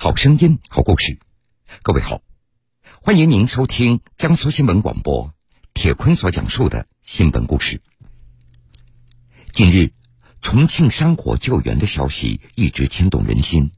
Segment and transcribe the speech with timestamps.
[0.00, 1.18] 好声音，好故事。
[1.82, 2.22] 各位好，
[3.02, 5.34] 欢迎您收听江苏新闻广播
[5.74, 7.82] 铁坤所讲述的新闻故事。
[9.50, 9.90] 近日，
[10.40, 13.72] 重庆山火救援的消息一直牵动人心，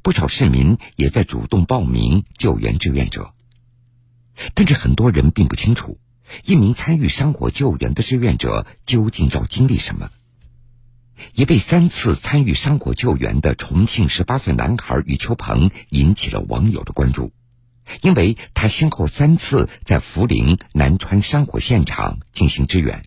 [0.00, 3.34] 不少市民也在主动报名救援志愿者。
[4.54, 5.98] 但是很多人并不清楚，
[6.44, 10.12] 一名参与山火救援的志愿者究竟要经历什么。
[11.34, 17.32] 一位三次参与山火救援的重庆十八岁男孩余秋鹏引起了网友的关注，
[18.02, 23.04] 因为他先后三次在涪陵、南川山火现场进行支援，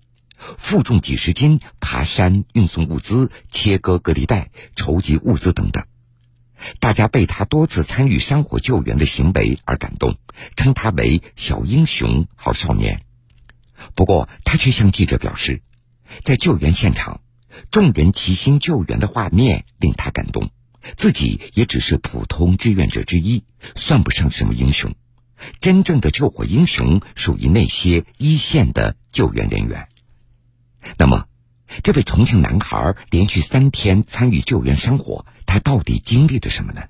[0.57, 5.85] 负重几十斤爬山运送物资、切割隔离带、筹集物资等等。
[6.79, 10.17] 大家被他多次参与山火救援的行为而感动，
[10.55, 13.03] 称他为“小英雄、好少年”。
[13.95, 15.61] 不过，他却向记者表示，
[16.23, 17.21] 在救援现场。
[17.71, 20.51] 众人齐心救援的画面令他感动，
[20.95, 23.43] 自己也只是普通志愿者之一，
[23.75, 24.95] 算不上什么英雄。
[25.59, 29.87] 真正的救火英雄属于那些一线的救援人员。
[30.97, 31.27] 那么，
[31.83, 36.83] 这位重庆男孩连续三天参与救援山火，他到底经历了什么呢？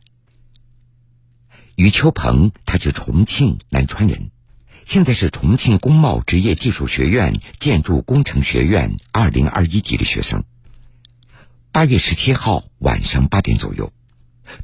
[1.75, 4.31] 于秋鹏，他是重庆南川人，
[4.85, 10.43] 现在是重庆工贸职业技术学院建筑工程学院二零二一级的学生。
[11.71, 13.93] 八月十七号晚上八点左右，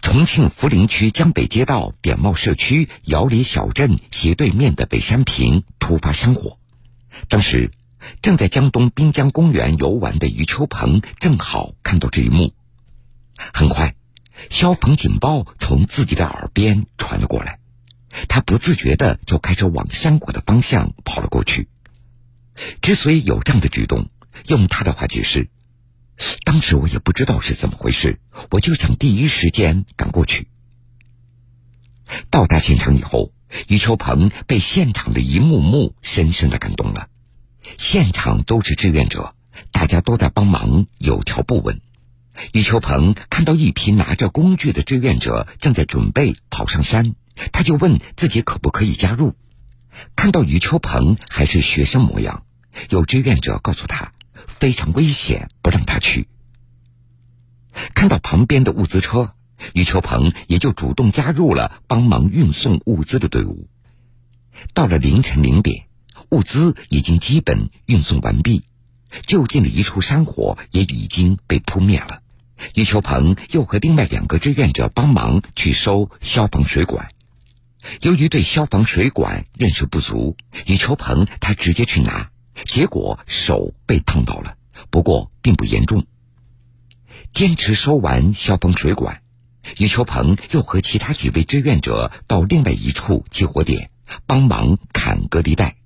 [0.01, 6.57] 重庆涪陵区江北街道扁茂社区姚里小镇斜对面的北山坪突发山火。
[7.29, 7.71] 当时，
[8.21, 12.53] 正在江东滨江公园游玩的余秋鹏正好看到这一幕。
[13.35, 13.95] 很快，
[14.49, 17.59] 消防警报从自己的耳边传了过来，
[18.27, 21.67] 他不自觉的就开始往山火的方向跑了过去。
[22.81, 24.09] 之所以有这样的举动，
[24.47, 25.49] 用他的话解释。
[26.43, 28.19] 当时我也不知道是怎么回事，
[28.51, 30.47] 我就想第一时间赶过去。
[32.29, 33.31] 到达现场以后，
[33.67, 37.07] 余秋鹏被现场的一幕幕深深的感动了。
[37.77, 39.35] 现场都是志愿者，
[39.71, 41.81] 大家都在帮忙，有条不紊。
[42.51, 47.15] 余秋鹏看到一批拿着工具的志愿者正在准备跑上山，
[47.51, 49.35] 他就问自己可不可以加入。
[50.15, 52.43] 看到余秋鹏还是学生模样，
[52.89, 54.11] 有志愿者告诉他。
[54.63, 56.29] 非常危险，不让他去。
[57.93, 59.33] 看到旁边的物资车，
[59.73, 63.67] 于秋鹏也就主动加入了帮忙运送物资的队伍。
[64.73, 65.87] 到了凌晨零点，
[66.29, 68.63] 物资已经基本运送完毕，
[69.25, 72.21] 就近的一处山火也已经被扑灭了。
[72.73, 77.09] 于秋鹏又和另外两个志愿者帮忙去收消防水管。
[77.99, 82.29] 由于对消防水管认识不足，于秋鹏他直接去拿。
[82.65, 84.55] 结果手被烫到了，
[84.89, 86.05] 不过并不严重。
[87.31, 89.21] 坚持收完消防水管，
[89.77, 93.89] 于秋鹏又和其他几位志愿者到另外一处起火点
[94.27, 95.77] 帮忙砍隔离带，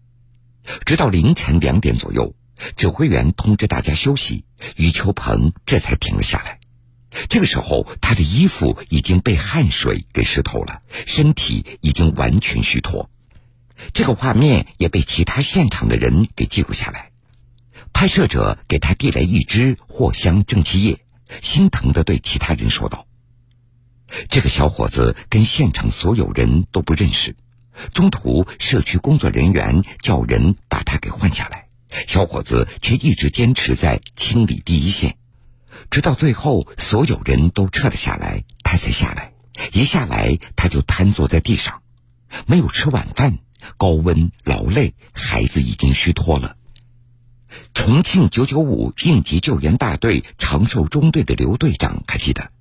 [0.85, 2.35] 直到凌晨两点左右，
[2.75, 4.43] 指挥员通知大家休息，
[4.75, 6.59] 于秋鹏这才停了下来。
[7.29, 13.09] 这个时候，他的衣服已经被汗水给湿透了，身体已经完全虚脱。
[13.93, 17.11] 这个画面也被其他现场的人给记录下来。
[17.93, 20.99] 拍摄者给他递来一支藿香正气液，
[21.41, 23.07] 心疼的对其他人说道
[24.29, 27.35] ：“这个小伙子跟现场所有人都不认识。
[27.93, 31.67] 中途社区工作人员叫人把他给换下来，
[32.07, 35.17] 小伙子却一直坚持在清理第一线，
[35.89, 39.33] 直到最后所有人都撤了下来，他才下来。
[39.73, 41.81] 一下来他就瘫坐在地上，
[42.45, 43.39] 没有吃晚饭。”
[43.77, 46.55] 高温劳累，孩子已经虚脱了。
[47.73, 52.51] 重庆九九五应急救援大队长寿中队的刘队长还记得，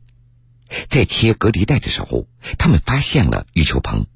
[0.89, 2.27] 在切隔离带的时候，
[2.59, 4.07] 他们发现了于秋鹏。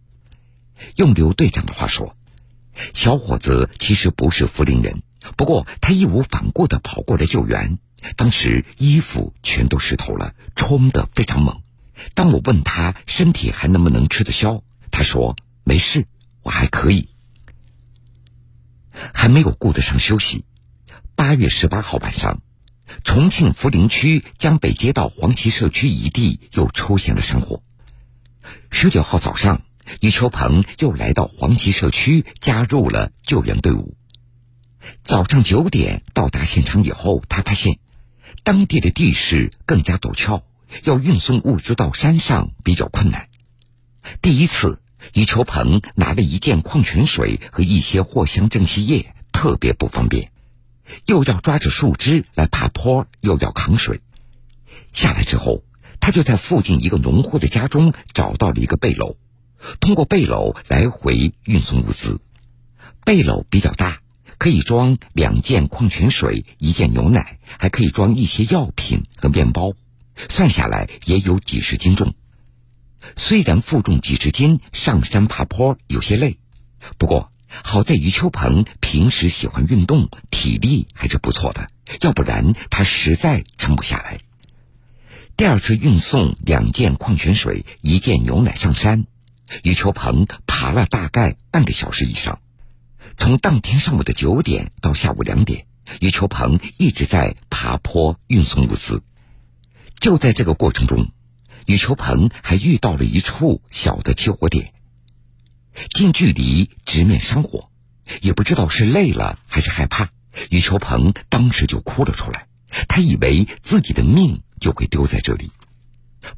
[0.97, 2.17] 用刘队长的话说，
[2.95, 5.03] 小伙子其实不是涪陵人，
[5.37, 7.79] 不过他义无反顾的跑过来救援。
[8.17, 11.61] 当时衣服全都湿透了，冲得非常猛。
[12.15, 16.07] 当我问他身体还能不能吃得消，他说没事。
[16.51, 17.09] 还可以，
[19.15, 20.45] 还没有顾得上休息。
[21.15, 22.43] 八月十八号晚上，
[23.05, 27.63] 重庆涪陵区江北街道黄旗社区一地又出现了山火。
[28.71, 29.63] 十九号早上，
[30.01, 33.97] 于秋鹏又来到黄旗社区加入了救援队伍。
[35.05, 37.79] 早上九点到达现场以后，他发现
[38.43, 40.43] 当地的地势更加陡峭，
[40.85, 43.29] 要运送物资到山上比较困难。
[44.21, 44.81] 第一次。
[45.15, 50.31] 于秋鹏拿了一件矿泉水和一些藿香正气液，特别不方便，
[51.07, 54.01] 又要抓着树枝来爬坡，又要扛水。
[54.93, 55.63] 下来之后，
[56.01, 59.17] 他就在附近一个农户的家中找到了一个背篓，
[59.81, 62.21] 通过背篓来回运送物资。
[63.05, 64.01] 背篓比较大，
[64.39, 69.73] 可以装两件矿泉水、一件牛奶，还可以装一些药品和面包，
[70.29, 72.15] 算下来也有几十斤重。
[73.17, 76.39] 虽然负重几十斤上山爬坡有些累，
[76.99, 77.33] 不过
[77.63, 81.71] 好在余秋鹏平时喜欢运动，体力还是不错的，
[82.01, 84.21] 要不然他实在撑不下来。
[85.37, 89.07] 第二次运送两件矿泉水、一件牛奶上山，
[89.63, 92.41] 余秋鹏爬了大概半个小时以上。
[93.17, 95.67] 从当天上午的九点到下午两点，
[96.01, 99.03] 余秋鹏一直在爬坡运送物资。
[99.99, 101.11] 就在这个过程中，
[101.67, 104.73] 余秋鹏还遇到了一处小的起火点，
[105.95, 107.71] 近距离直面山火，
[108.21, 110.11] 也不知道是累了还是害怕，
[110.51, 112.47] 余秋鹏当时就哭了出来。
[112.89, 114.43] 他以为自己的命。
[114.61, 115.53] 就会丢在这里。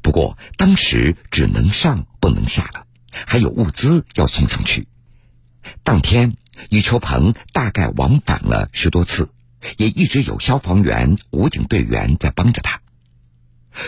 [0.01, 2.87] 不过当时只能上不能下了，
[3.27, 4.87] 还有物资要送上去。
[5.83, 6.37] 当天，
[6.69, 9.29] 余秋鹏大概往返了十多次，
[9.75, 12.79] 也一直有消防员、武警队员在帮着他。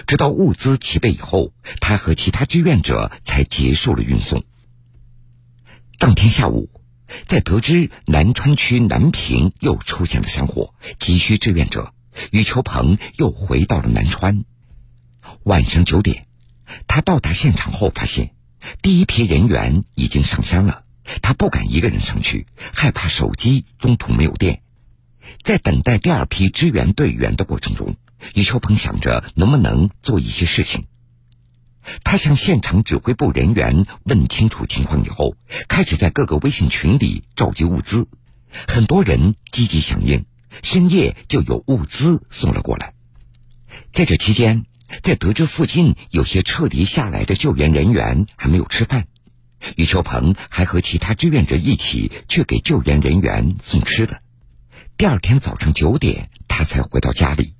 [0.08, 4.44] 直到物资齐备以后，他和其他志愿者才结束了运送。
[5.98, 6.70] 当天下午，
[7.26, 11.94] 在得知南川区南平又出现了山火，急需志愿者。
[12.32, 14.46] 余秋鹏又回到了南川。
[15.44, 16.28] 晚上九点，
[16.88, 18.34] 他到达现场后，发现
[18.82, 20.84] 第一批人员已经上山了。
[21.22, 24.62] 他不敢一个人上去，害怕手机中途没有电。
[25.44, 27.96] 在等待第二批支援队员的过程中，
[28.34, 30.86] 余秋鹏想着能不能做一些事情。
[32.04, 35.36] 他向现场指挥部人员问清楚情况以后，
[35.68, 38.08] 开始在各个微信群里召集物资。
[38.68, 40.26] 很多人积极响应。
[40.64, 42.94] 深夜就有物资送了过来。
[43.92, 44.64] 在这期间，
[45.04, 49.08] 在得知附近有些撤离下来的救援人员还没有吃饭，
[49.76, 54.22] 余秋鹏还和其他志愿者一起去给救援人员送吃的。
[54.96, 57.55] 第二天早上九点，他才回到家里。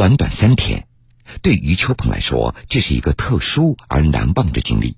[0.00, 0.86] 短短三天，
[1.42, 4.96] 对余秋鹏来说，这是一个特殊而难忘的经历。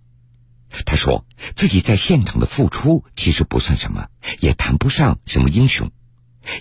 [0.86, 1.26] 他说
[1.56, 4.06] 自己在现场的付出其实不算什么，
[4.38, 5.90] 也谈不上什么英雄。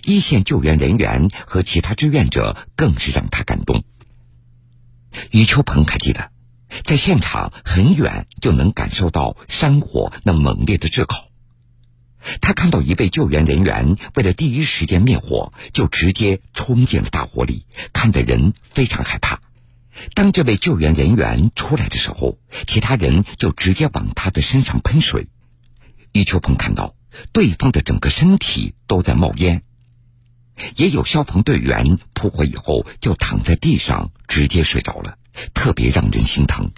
[0.04, 3.84] 一线救援人员和其他志愿者更是让他感动。
[5.30, 6.32] 余秋鹏还记得，
[6.84, 11.28] 在现场很远就能感受到山火那猛烈的炙烤。
[12.42, 19.42] 他看到一位救援人员为了第一时间灭火，就直接冲进了大火里，看得人非常害怕。
[20.14, 22.38] 当这位救援人员出来的时候，
[22.68, 25.28] 其他人就直接往他的身上喷水。
[26.12, 26.96] 余秋鹏看到
[27.32, 29.64] 对方的整个身体都在冒烟。
[30.76, 35.18] 也有消防队员扑火以后就躺在地上直接睡着了，
[35.54, 36.72] 特别让人心疼。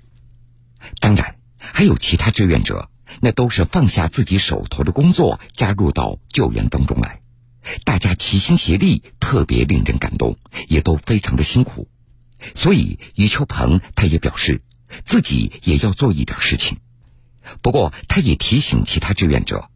[1.00, 2.90] 当然，还有其他志愿者，
[3.22, 7.22] 那都是放下自己手头的工作加入到救援当中来，
[7.84, 10.38] 大家齐心协力，特别令人感动，
[10.68, 11.88] 也都非常的辛苦。
[12.56, 14.62] 所以，余秋鹏他也表示
[15.06, 16.78] 自己也要做一点事情，
[17.62, 19.70] 不过他也提醒其他志愿者。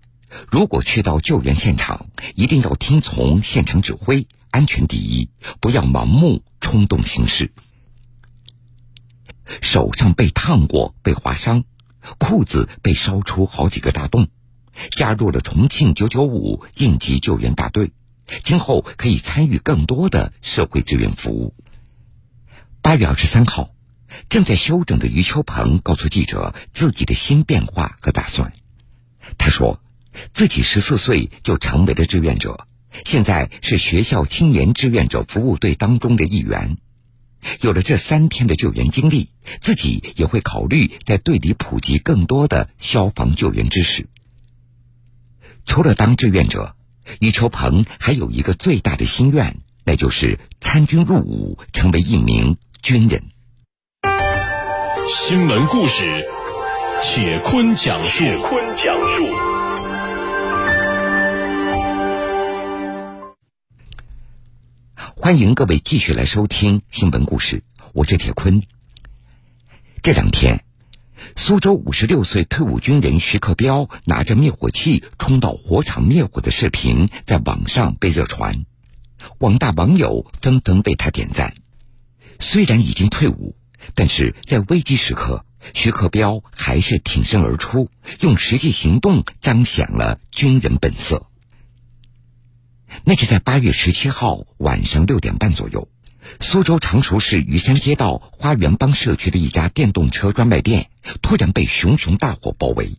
[0.52, 5.30] 如果去到救援现场，一定要听从现场指挥，安全第一，
[5.62, 7.54] 不要盲目冲动行事。
[9.62, 11.64] 手上被烫过，被划伤，
[12.18, 14.28] 裤子被烧出好几个大洞，
[14.92, 17.92] 加入了重庆九九五应急救援大队，
[18.44, 21.54] 今后可以参与更多的社会志愿服务。
[22.82, 23.72] 八月二十三号，
[24.30, 28.54] 正在休整的余秋鹏告诉记者自己的新变化和打算，
[29.38, 29.82] 他说。
[30.32, 32.66] 自己十四岁就成为了志愿者，
[33.06, 36.78] 现在是学校青年志愿者服务队当中的一员。
[37.62, 44.08] 有了这三天的救援经历，自己也会考虑在队里普及更多的消防救援知识。
[45.66, 46.76] 除了当志愿者，
[47.20, 53.24] 余秋鹏还有一个最大的心愿，那就是参军入伍，成为一名军人。
[55.10, 56.26] 新闻故事，
[57.04, 58.24] 铁坤讲述。
[58.24, 59.47] 铁坤讲述。
[65.28, 68.64] 欢迎各位继续来收听新闻故事，我是铁坤。
[70.02, 70.64] 这两天，
[71.36, 78.64] 苏州五十六岁退伍军人徐克彪拿着灭火器冲到火场灭火的视频在网上被热传，
[79.38, 81.56] 广大网友纷纷为他点赞。
[82.40, 83.58] 虽然已经退伍，
[83.96, 85.44] 但是在危机时刻，
[85.74, 87.90] 徐克彪还是挺身而出，
[88.22, 91.28] 用实际行动彰显了军人本色。
[93.04, 95.88] 那是在八月十七号晚上六点半左右，
[96.40, 100.90] 苏州常熟市余山街道花园帮社区的一家电动车专卖店
[101.22, 102.98] 突然被熊熊大火包围，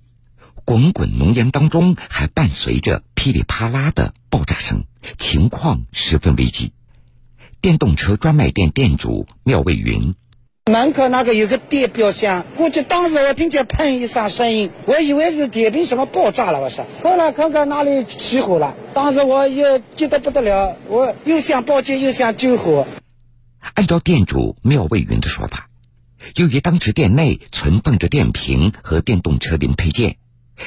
[0.65, 4.85] 滚滚浓烟当中还伴随着噼里啪啦的爆炸声，
[5.17, 6.73] 情况十分危急。
[7.61, 10.15] 电动车专卖店店主廖卫云。
[10.69, 16.87] 门口那个有个电表箱，估计当时我听见砰一声声音，我以为是电瓶什么爆炸了，我说。
[17.03, 22.87] 后来看看哪里起火了，当时我也急得不得了，我又想报警又想救火。
[23.75, 25.69] 按照店主廖卫云的说法，
[26.35, 30.17] 由于当时店内存放着电瓶和电动车零配件，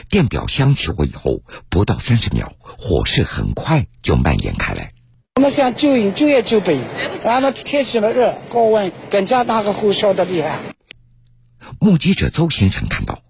[0.10, 4.94] 电表箱起火以后，不到三十秒，火势很快就蔓延开来。
[5.42, 6.80] 我们想救人，救也救不赢。
[7.24, 10.60] 俺们天气么热，高温更加那个火烧的厉害。
[11.80, 13.24] 目击者邹先生看到，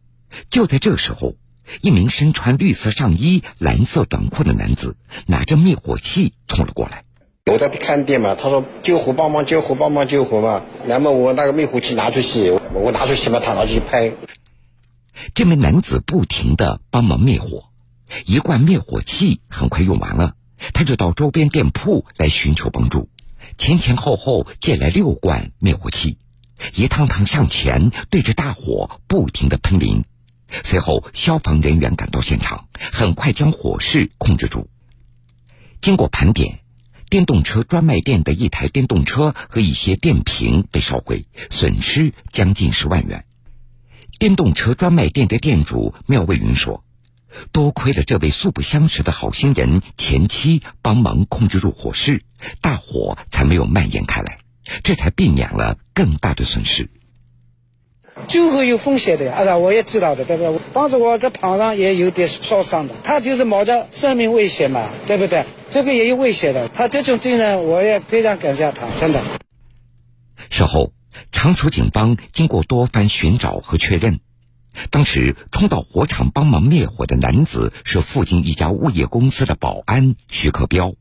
[0.50, 1.36] 就在这时候，
[1.80, 7.06] 一名身穿绿色上衣、蓝色短裤的男子拿着灭火器冲了过来。
[7.50, 10.65] 我在看店嘛，他说救火帮忙救火帮忙救火嘛。
[10.86, 14.12] 那么我那个灭火器拿出去，我拿出去嘛，他拿去拍。
[15.34, 17.70] 这名男子不停的帮忙灭火，
[18.25, 20.34] 一罐灭火器很快用完了。
[20.74, 23.10] 他就到周边店铺来寻求帮助，
[23.58, 26.18] 前前后后借来六罐灭火器，
[26.75, 30.03] 一趟趟向前对着大火不停的喷淋。
[30.63, 34.70] 随后，消防人员赶到现场，很快将火势控制住。
[35.80, 36.60] 经过盘点，
[37.10, 43.25] 电动车专卖店的一台电动车和一些电瓶被烧毁，损失将近十万元。
[44.20, 46.84] 电动车专卖店的店主廖卫云说。
[47.51, 52.23] 多亏了这位素不相识的好心人前妻帮忙控制住火势，
[52.61, 54.39] 大火才没有蔓延开来，
[54.83, 56.89] 这才避免了更大的损失。
[58.27, 60.59] 救火有风险的呀，啊，我也知道的，对不对？
[60.73, 65.45] 当时我这旁上也有点烧伤的，他就是冒着生命危险嘛，对不对？
[65.69, 69.23] 这个也有危险的，他这种精神我也非常感谢他，真的。
[70.50, 70.91] 事后，
[71.31, 74.19] 常熟警方经过多番寻找和确认。
[74.89, 80.95] 当时冲到火场帮忙灭火的男子是附近一家物业公司的保安徐克彪。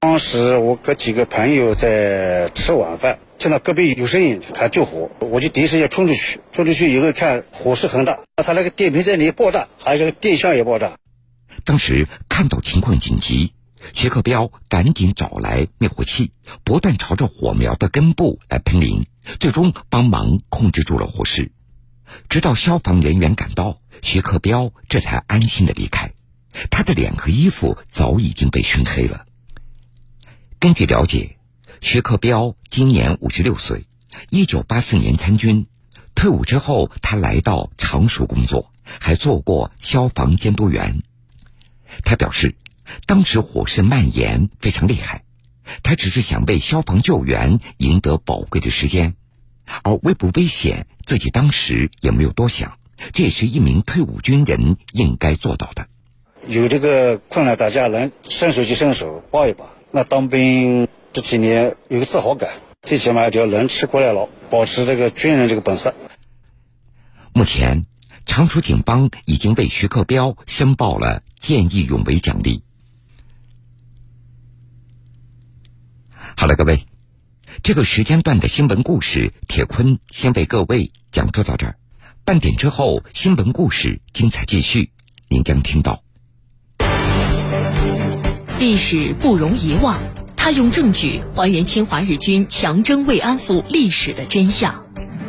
[0.00, 6.40] 当时我跟几个朋友在吃晚饭，听到隔壁有声音喊救火，我就第一时间冲出去。
[6.52, 10.98] 冲出去以后看火势很大，他那个电瓶在里爆炸，还有个电箱也爆炸。
[11.64, 13.54] 当时看到情况紧急，
[13.94, 16.30] 徐克彪赶紧找来灭火器，
[16.62, 19.06] 不断朝着火苗的根部来喷淋，
[19.40, 21.50] 最终帮忙控制住了火势。
[22.28, 26.12] 直到消防人员赶到，徐克彪这才安心的离开。
[26.70, 29.26] 他的脸和衣服早已经被熏黑了。
[30.58, 31.36] 根据了解，
[31.80, 33.84] 徐克彪今年五十六岁，
[34.30, 35.66] 一九八四年参军，
[36.14, 41.02] 退伍之后他来到常熟工作，还做过消防监督员。
[42.04, 42.56] 他表示，
[43.04, 45.24] 当时火势蔓延非常厉害，
[45.82, 49.14] 他只是想为消防救援赢得宝贵的时间。
[49.82, 52.78] 而危不危险，自己当时也没有多想，
[53.12, 55.88] 这也是一名退伍军人应该做到的。
[56.48, 59.70] 有这个困难，大家能伸手就伸手，抱一抱。
[59.90, 62.50] 那当兵这几年有个自豪感，
[62.82, 65.94] 最起码就要能吃过来了，保持这个军人这个本色。
[67.32, 67.86] 目前，
[68.24, 72.62] 常熟警方已经为徐克彪申报了见义勇为奖励。
[76.36, 76.86] 好了，各位。
[77.66, 81.74] 这个时间段的新闻故事，铁坤先为各位讲述到这儿。
[82.24, 84.92] 半点之后，新闻故事精彩继续，
[85.28, 86.04] 您将听到。
[88.60, 89.98] 历史不容遗忘，
[90.36, 94.84] 他用证据还原侵华日军强征慰安妇历史的真相。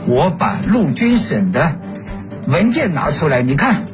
[0.08, 1.80] 我把陆军省的
[2.48, 3.88] 文件拿出来，你看，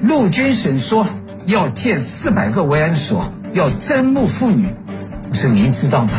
[0.00, 1.08] 陆军省说
[1.46, 4.68] 要建四百个慰安所，要征募妇女，
[5.28, 6.12] 我说您知道吗？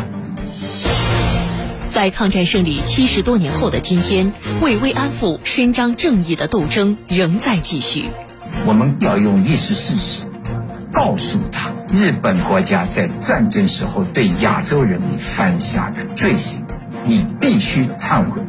[1.95, 8.09] 在抗战胜利七十多年后的今天，为慰安妇伸张正义的斗争仍在继续。
[8.67, 10.23] 我们要用历史事实
[10.91, 16.65] 告诉他，日本国家在战争时候对亚洲人民犯下的罪行，
[17.05, 18.41] 你必须忏悔。